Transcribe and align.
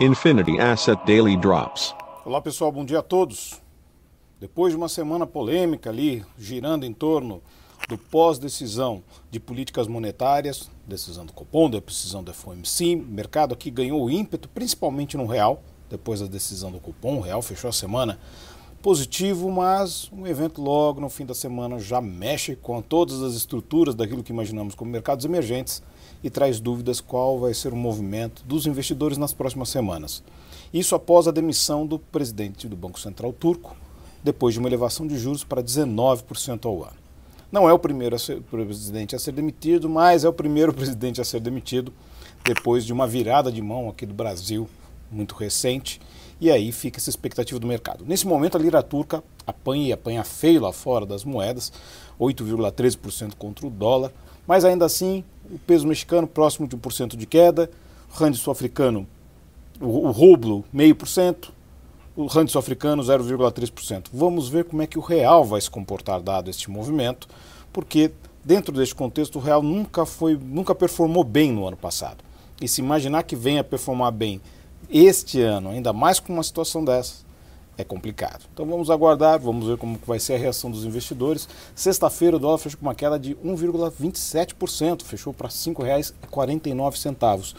Infinity 0.00 0.58
Asset 0.58 1.00
Daily 1.06 1.36
Drops. 1.36 1.94
Olá 2.24 2.40
pessoal, 2.40 2.72
bom 2.72 2.84
dia 2.84 2.98
a 2.98 3.02
todos. 3.02 3.62
Depois 4.40 4.72
de 4.72 4.76
uma 4.76 4.88
semana 4.88 5.24
polêmica 5.24 5.88
ali, 5.88 6.24
girando 6.36 6.84
em 6.84 6.92
torno 6.92 7.40
do 7.88 7.96
pós-decisão 7.96 9.04
de 9.30 9.38
políticas 9.38 9.86
monetárias, 9.86 10.68
decisão 10.84 11.24
do 11.24 11.32
Copom, 11.32 11.70
decisão 11.70 12.24
do 12.24 12.34
FOMC, 12.34 12.96
mercado 12.96 13.54
aqui 13.54 13.70
ganhou 13.70 14.10
ímpeto, 14.10 14.48
principalmente 14.48 15.16
no 15.16 15.26
real, 15.26 15.62
depois 15.88 16.18
da 16.18 16.26
decisão 16.26 16.72
do 16.72 16.80
Copom, 16.80 17.18
o 17.18 17.20
real 17.20 17.40
fechou 17.40 17.70
a 17.70 17.72
semana 17.72 18.18
positivo, 18.84 19.50
mas 19.50 20.10
um 20.12 20.26
evento 20.26 20.60
logo 20.60 21.00
no 21.00 21.08
fim 21.08 21.24
da 21.24 21.32
semana 21.32 21.78
já 21.78 22.02
mexe 22.02 22.54
com 22.54 22.82
todas 22.82 23.22
as 23.22 23.32
estruturas 23.32 23.94
daquilo 23.94 24.22
que 24.22 24.30
imaginamos 24.30 24.74
como 24.74 24.90
mercados 24.90 25.24
emergentes 25.24 25.82
e 26.22 26.28
traz 26.28 26.60
dúvidas 26.60 27.00
qual 27.00 27.40
vai 27.40 27.54
ser 27.54 27.72
o 27.72 27.76
movimento 27.76 28.44
dos 28.44 28.66
investidores 28.66 29.16
nas 29.16 29.32
próximas 29.32 29.70
semanas. 29.70 30.22
Isso 30.70 30.94
após 30.94 31.26
a 31.26 31.30
demissão 31.30 31.86
do 31.86 31.98
presidente 31.98 32.68
do 32.68 32.76
Banco 32.76 33.00
Central 33.00 33.32
turco, 33.32 33.74
depois 34.22 34.52
de 34.52 34.60
uma 34.60 34.68
elevação 34.68 35.06
de 35.06 35.16
juros 35.16 35.44
para 35.44 35.62
19% 35.62 36.66
ao 36.66 36.82
ano. 36.82 36.98
Não 37.50 37.66
é 37.66 37.72
o 37.72 37.78
primeiro 37.78 38.16
a 38.16 38.18
ser, 38.18 38.42
presidente 38.42 39.16
a 39.16 39.18
ser 39.18 39.32
demitido, 39.32 39.88
mas 39.88 40.24
é 40.24 40.28
o 40.28 40.32
primeiro 40.32 40.74
presidente 40.76 41.22
a 41.22 41.24
ser 41.24 41.40
demitido 41.40 41.90
depois 42.44 42.84
de 42.84 42.92
uma 42.92 43.06
virada 43.06 43.50
de 43.50 43.62
mão 43.62 43.88
aqui 43.88 44.04
do 44.04 44.12
Brasil 44.12 44.68
muito 45.10 45.34
recente 45.34 46.00
e 46.40 46.50
aí 46.50 46.72
fica 46.72 46.98
essa 46.98 47.10
expectativa 47.10 47.58
do 47.58 47.66
mercado. 47.66 48.04
Nesse 48.06 48.26
momento, 48.26 48.56
a 48.56 48.60
lira 48.60 48.82
turca 48.82 49.22
apanha 49.46 49.88
e 49.88 49.92
apanha 49.92 50.24
feio 50.24 50.60
lá 50.60 50.72
fora 50.72 51.06
das 51.06 51.24
moedas, 51.24 51.72
8,13% 52.20 53.34
contra 53.36 53.66
o 53.66 53.70
dólar, 53.70 54.12
mas 54.46 54.64
ainda 54.64 54.84
assim, 54.84 55.24
o 55.50 55.58
peso 55.58 55.86
mexicano 55.86 56.26
próximo 56.26 56.66
de 56.66 56.76
1% 56.76 57.16
de 57.16 57.26
queda, 57.26 57.70
o 58.12 58.18
rand 58.18 58.34
sul-africano, 58.34 59.06
o, 59.80 60.08
o 60.08 60.10
rublo, 60.10 60.64
0,5%, 60.74 61.50
o 62.16 62.26
rand 62.26 62.46
sul-africano, 62.48 63.02
0,3%. 63.02 64.06
Vamos 64.12 64.48
ver 64.48 64.64
como 64.64 64.82
é 64.82 64.86
que 64.86 64.98
o 64.98 65.02
real 65.02 65.44
vai 65.44 65.60
se 65.60 65.70
comportar 65.70 66.20
dado 66.20 66.50
este 66.50 66.70
movimento, 66.70 67.28
porque 67.72 68.12
dentro 68.44 68.74
deste 68.74 68.94
contexto 68.94 69.36
o 69.36 69.42
real 69.42 69.62
nunca 69.62 70.04
foi, 70.04 70.36
nunca 70.36 70.74
performou 70.74 71.24
bem 71.24 71.52
no 71.52 71.66
ano 71.66 71.76
passado. 71.76 72.18
E 72.60 72.68
se 72.68 72.80
imaginar 72.80 73.24
que 73.24 73.34
venha 73.34 73.64
performar 73.64 74.12
bem 74.12 74.40
este 74.90 75.40
ano, 75.40 75.70
ainda 75.70 75.92
mais 75.92 76.20
com 76.20 76.32
uma 76.32 76.42
situação 76.42 76.84
dessa, 76.84 77.24
é 77.76 77.84
complicado. 77.84 78.44
Então 78.52 78.66
vamos 78.66 78.90
aguardar, 78.90 79.40
vamos 79.40 79.66
ver 79.66 79.76
como 79.76 79.98
vai 80.06 80.18
ser 80.18 80.34
a 80.34 80.38
reação 80.38 80.70
dos 80.70 80.84
investidores. 80.84 81.48
Sexta-feira 81.74 82.36
o 82.36 82.38
dólar 82.38 82.58
fechou 82.58 82.78
com 82.78 82.86
uma 82.86 82.94
queda 82.94 83.18
de 83.18 83.34
1,27%, 83.36 85.02
fechou 85.02 85.34
para 85.34 85.48
R$ 85.48 85.54
5,49. 85.54 87.54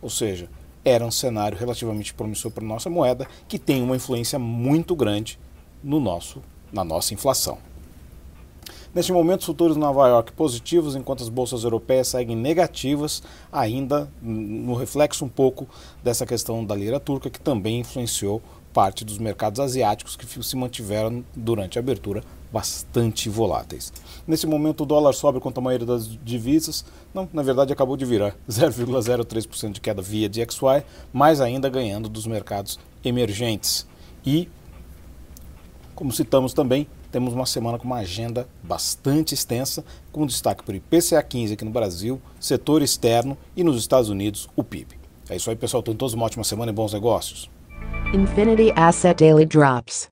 Ou 0.00 0.10
seja, 0.10 0.48
era 0.84 1.04
um 1.04 1.10
cenário 1.10 1.58
relativamente 1.58 2.14
promissor 2.14 2.52
para 2.52 2.64
a 2.64 2.68
nossa 2.68 2.88
moeda, 2.88 3.26
que 3.48 3.58
tem 3.58 3.82
uma 3.82 3.96
influência 3.96 4.38
muito 4.38 4.94
grande 4.94 5.38
no 5.82 5.98
nosso, 5.98 6.40
na 6.72 6.84
nossa 6.84 7.12
inflação. 7.12 7.58
Neste 8.96 9.12
momento, 9.12 9.40
os 9.40 9.46
futuros 9.46 9.76
Nova 9.76 10.08
York 10.08 10.32
positivos, 10.32 10.96
enquanto 10.96 11.22
as 11.22 11.28
bolsas 11.28 11.64
europeias 11.64 12.08
seguem 12.08 12.34
negativas, 12.34 13.22
ainda 13.52 14.08
no 14.22 14.72
reflexo 14.72 15.22
um 15.22 15.28
pouco 15.28 15.68
dessa 16.02 16.24
questão 16.24 16.64
da 16.64 16.74
lira 16.74 16.98
turca, 16.98 17.28
que 17.28 17.38
também 17.38 17.80
influenciou 17.80 18.40
parte 18.72 19.04
dos 19.04 19.18
mercados 19.18 19.60
asiáticos 19.60 20.16
que 20.16 20.42
se 20.42 20.56
mantiveram 20.56 21.22
durante 21.34 21.78
a 21.78 21.82
abertura 21.82 22.24
bastante 22.50 23.28
voláteis. 23.28 23.92
Nesse 24.26 24.46
momento, 24.46 24.84
o 24.84 24.86
dólar 24.86 25.12
sobe 25.12 25.40
contra 25.40 25.60
a 25.60 25.64
maioria 25.64 25.86
das 25.86 26.08
divisas. 26.24 26.82
Não, 27.12 27.28
na 27.34 27.42
verdade, 27.42 27.74
acabou 27.74 27.98
de 27.98 28.06
virar 28.06 28.34
0,03% 28.48 29.72
de 29.72 29.80
queda 29.82 30.00
via 30.00 30.26
DXY, 30.26 30.82
mas 31.12 31.42
ainda 31.42 31.68
ganhando 31.68 32.08
dos 32.08 32.26
mercados 32.26 32.78
emergentes. 33.04 33.86
E, 34.24 34.48
como 35.94 36.10
citamos 36.12 36.54
também, 36.54 36.88
temos 37.16 37.32
uma 37.32 37.46
semana 37.46 37.78
com 37.78 37.86
uma 37.86 37.96
agenda 37.96 38.46
bastante 38.62 39.32
extensa, 39.32 39.82
com 40.12 40.26
destaque 40.26 40.62
para 40.62 40.74
o 40.74 40.76
IPCA 40.76 41.22
15 41.22 41.54
aqui 41.54 41.64
no 41.64 41.70
Brasil, 41.70 42.20
setor 42.38 42.82
externo 42.82 43.38
e 43.56 43.64
nos 43.64 43.78
Estados 43.78 44.10
Unidos, 44.10 44.50
o 44.54 44.62
PIB. 44.62 44.98
É 45.30 45.36
isso 45.36 45.48
aí, 45.48 45.56
pessoal. 45.56 45.82
Tenham 45.82 45.96
todos 45.96 46.12
uma 46.12 46.26
ótima 46.26 46.44
semana 46.44 46.70
e 46.70 46.74
bons 46.74 46.92
negócios. 46.92 47.50
Infinity 48.12 48.70
Asset 48.76 49.24
Daily 49.24 49.46
Drops. 49.46 50.08